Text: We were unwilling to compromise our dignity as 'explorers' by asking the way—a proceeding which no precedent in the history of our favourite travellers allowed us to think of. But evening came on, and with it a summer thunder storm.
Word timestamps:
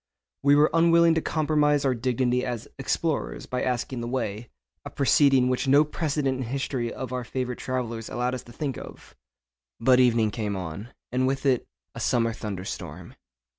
We 0.41 0.55
were 0.55 0.71
unwilling 0.73 1.13
to 1.13 1.21
compromise 1.21 1.85
our 1.85 1.93
dignity 1.93 2.43
as 2.43 2.67
'explorers' 2.79 3.45
by 3.45 3.61
asking 3.61 4.01
the 4.01 4.07
way—a 4.07 4.89
proceeding 4.89 5.47
which 5.47 5.67
no 5.67 5.83
precedent 5.83 6.39
in 6.39 6.43
the 6.45 6.49
history 6.49 6.91
of 6.91 7.13
our 7.13 7.23
favourite 7.23 7.59
travellers 7.59 8.09
allowed 8.09 8.33
us 8.33 8.41
to 8.45 8.51
think 8.51 8.79
of. 8.79 9.15
But 9.79 9.99
evening 9.99 10.31
came 10.31 10.55
on, 10.55 10.89
and 11.11 11.27
with 11.27 11.45
it 11.45 11.67
a 11.93 11.99
summer 11.99 12.33
thunder 12.33 12.65
storm. 12.65 13.13